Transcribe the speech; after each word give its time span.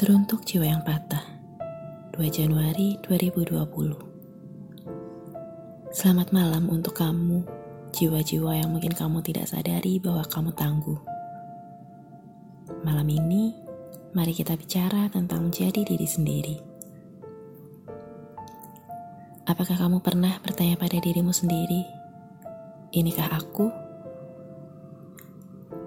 Teruntuk 0.00 0.48
jiwa 0.48 0.64
yang 0.68 0.84
patah 0.84 1.24
2 2.16 2.28
Januari 2.32 2.96
2020 3.04 5.92
Selamat 5.92 6.32
malam 6.32 6.68
untuk 6.72 6.94
kamu 6.96 7.44
Jiwa-jiwa 7.92 8.54
yang 8.60 8.70
mungkin 8.72 8.92
kamu 8.96 9.22
tidak 9.24 9.48
sadari 9.48 9.98
bahwa 10.00 10.24
kamu 10.28 10.52
tangguh 10.56 10.98
Malam 12.84 13.08
ini 13.08 13.54
Mari 14.12 14.32
kita 14.36 14.56
bicara 14.56 15.08
tentang 15.12 15.42
menjadi 15.48 15.84
diri 15.84 16.06
sendiri 16.08 16.56
Apakah 19.48 19.76
kamu 19.76 20.00
pernah 20.04 20.40
bertanya 20.44 20.76
pada 20.76 21.00
dirimu 21.00 21.32
sendiri 21.32 21.84
Inikah 22.94 23.28
aku? 23.32 23.70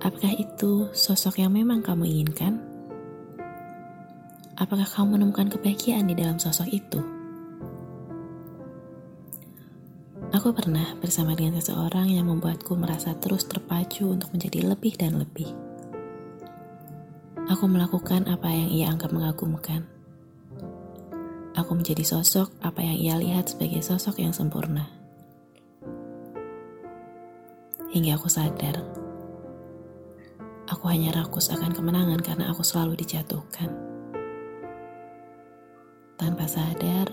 Apakah 0.00 0.32
itu 0.32 0.88
sosok 0.96 1.44
yang 1.44 1.52
memang 1.52 1.84
kamu 1.84 2.08
inginkan? 2.08 2.69
Apakah 4.60 4.84
kamu 4.84 5.16
menemukan 5.16 5.48
kebahagiaan 5.48 6.04
di 6.04 6.12
dalam 6.12 6.36
sosok 6.36 6.68
itu? 6.68 7.00
Aku 10.36 10.52
pernah 10.52 11.00
bersama 11.00 11.32
dengan 11.32 11.56
seseorang 11.56 12.12
yang 12.12 12.28
membuatku 12.28 12.76
merasa 12.76 13.16
terus 13.16 13.48
terpacu 13.48 14.12
untuk 14.12 14.28
menjadi 14.36 14.68
lebih 14.68 15.00
dan 15.00 15.16
lebih. 15.16 15.48
Aku 17.48 17.64
melakukan 17.66 18.28
apa 18.28 18.52
yang 18.52 18.68
ia 18.68 18.86
anggap 18.92 19.16
mengagumkan. 19.16 19.88
Aku 21.56 21.72
menjadi 21.72 22.04
sosok 22.04 22.52
apa 22.60 22.84
yang 22.84 22.96
ia 23.00 23.14
lihat 23.16 23.56
sebagai 23.56 23.80
sosok 23.80 24.20
yang 24.20 24.36
sempurna. 24.36 24.92
Hingga 27.90 28.12
aku 28.14 28.28
sadar, 28.28 28.76
aku 30.68 30.84
hanya 30.92 31.16
rakus 31.16 31.48
akan 31.48 31.72
kemenangan 31.72 32.20
karena 32.22 32.52
aku 32.52 32.60
selalu 32.62 32.94
dijatuhkan. 33.02 33.89
Tanpa 36.20 36.44
sadar, 36.44 37.08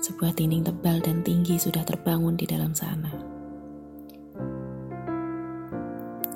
sebuah 0.00 0.32
dinding 0.32 0.64
tebal 0.64 1.04
dan 1.04 1.20
tinggi 1.20 1.60
sudah 1.60 1.84
terbangun 1.84 2.32
di 2.32 2.48
dalam 2.48 2.72
sana. 2.72 3.12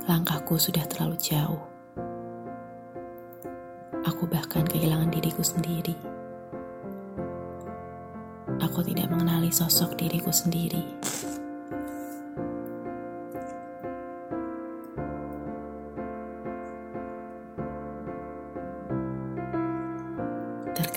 Langkahku 0.04 0.60
sudah 0.60 0.84
terlalu 0.92 1.16
jauh. 1.16 1.64
Aku 4.04 4.28
bahkan 4.28 4.68
kehilangan 4.68 5.08
diriku 5.08 5.40
sendiri. 5.40 5.96
Aku 8.60 8.84
tidak 8.84 9.08
mengenali 9.08 9.48
sosok 9.48 9.96
diriku 9.96 10.28
sendiri. 10.28 10.84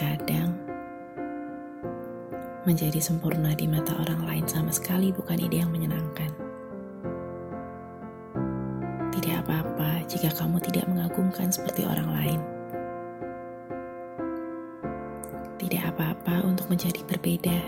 Terkadang, 0.02 0.58
menjadi 2.66 2.98
sempurna 2.98 3.54
di 3.54 3.70
mata 3.70 3.94
orang 4.02 4.26
lain 4.26 4.50
sama 4.50 4.74
sekali 4.74 5.14
bukan 5.14 5.38
ide 5.38 5.62
yang 5.62 5.70
menyenangkan. 5.70 6.34
Tidak 9.14 9.46
apa-apa 9.46 10.02
jika 10.10 10.34
kamu 10.34 10.58
tidak 10.66 10.90
mengagumkan 10.90 11.54
seperti 11.54 11.86
orang 11.86 12.10
lain. 12.18 12.42
Tidak 15.62 15.94
apa-apa 15.94 16.50
untuk 16.50 16.66
menjadi 16.74 17.06
berbeda. 17.06 17.62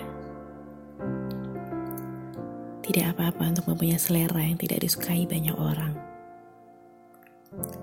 Tidak 2.82 3.06
apa-apa 3.14 3.44
untuk 3.54 3.70
mempunyai 3.70 4.02
selera 4.02 4.42
yang 4.42 4.58
tidak 4.58 4.82
disukai 4.82 5.30
banyak 5.30 5.54
orang. 5.54 5.94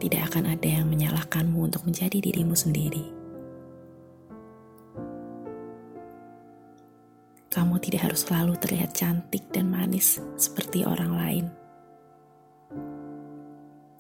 Tidak 0.03 0.27
akan 0.27 0.59
ada 0.59 0.67
yang 0.83 0.91
menyalahkanmu 0.91 1.71
untuk 1.71 1.87
menjadi 1.87 2.19
dirimu 2.19 2.59
sendiri. 2.59 3.20
Kamu 7.51 7.83
tidak 7.83 8.07
harus 8.07 8.23
selalu 8.23 8.55
terlihat 8.63 8.95
cantik 8.95 9.51
dan 9.51 9.75
manis 9.75 10.23
seperti 10.39 10.87
orang 10.87 11.11
lain. 11.11 11.47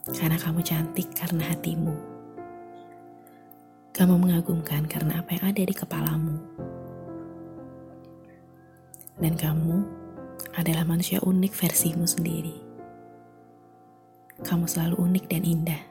Karena 0.06 0.38
kamu 0.38 0.62
cantik 0.62 1.10
karena 1.10 1.50
hatimu. 1.50 1.90
Kamu 3.90 4.14
mengagumkan 4.22 4.86
karena 4.86 5.18
apa 5.18 5.34
yang 5.34 5.50
ada 5.50 5.62
di 5.66 5.74
kepalamu. 5.74 6.38
Dan 9.18 9.34
kamu 9.34 9.82
adalah 10.54 10.86
manusia 10.86 11.18
unik 11.18 11.50
versimu 11.50 12.06
sendiri. 12.06 12.54
Kamu 14.46 14.70
selalu 14.70 14.94
unik 14.94 15.24
dan 15.26 15.42
indah. 15.42 15.82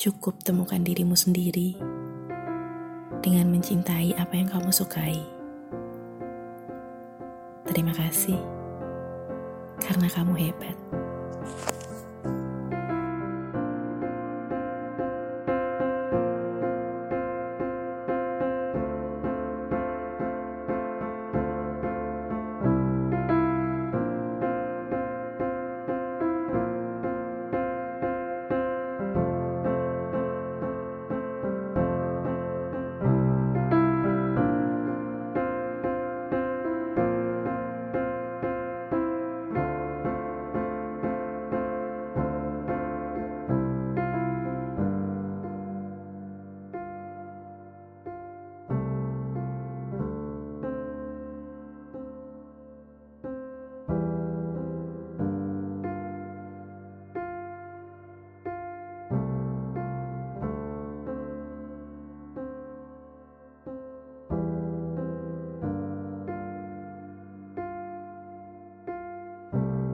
Cukup 0.00 0.40
temukan 0.40 0.80
dirimu 0.80 1.12
sendiri 1.12 2.00
dengan 3.20 3.52
mencintai 3.52 4.16
apa 4.16 4.32
yang 4.36 4.48
kamu 4.48 4.72
sukai. 4.72 5.20
Terima 7.68 7.92
kasih 7.94 8.40
karena 9.80 10.08
kamu 10.10 10.34
hebat. 10.36 10.99